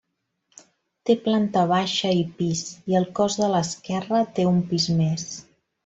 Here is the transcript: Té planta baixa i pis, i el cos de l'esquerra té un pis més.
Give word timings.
Té 1.09 1.15
planta 1.25 1.65
baixa 1.73 2.15
i 2.21 2.25
pis, 2.41 2.65
i 2.93 2.99
el 3.01 3.07
cos 3.21 3.39
de 3.43 3.53
l'esquerra 3.55 4.27
té 4.41 4.51
un 4.55 4.63
pis 4.73 4.93
més. 5.05 5.31